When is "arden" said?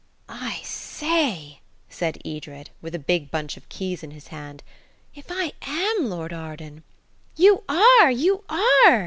6.33-6.81